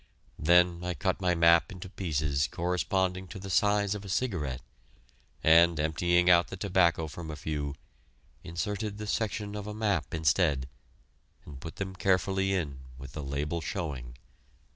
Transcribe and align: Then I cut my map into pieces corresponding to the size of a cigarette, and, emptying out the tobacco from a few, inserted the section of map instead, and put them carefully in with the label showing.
Then 0.39 0.83
I 0.83 0.95
cut 0.95 1.21
my 1.21 1.35
map 1.35 1.71
into 1.71 1.87
pieces 1.87 2.47
corresponding 2.47 3.27
to 3.27 3.37
the 3.37 3.51
size 3.51 3.93
of 3.93 4.03
a 4.03 4.09
cigarette, 4.09 4.63
and, 5.43 5.79
emptying 5.79 6.27
out 6.27 6.47
the 6.47 6.57
tobacco 6.57 7.05
from 7.05 7.29
a 7.29 7.35
few, 7.35 7.75
inserted 8.43 8.97
the 8.97 9.05
section 9.05 9.53
of 9.53 9.67
map 9.75 10.11
instead, 10.15 10.67
and 11.45 11.59
put 11.61 11.75
them 11.75 11.95
carefully 11.95 12.51
in 12.51 12.79
with 12.97 13.11
the 13.13 13.21
label 13.21 13.61
showing. 13.61 14.17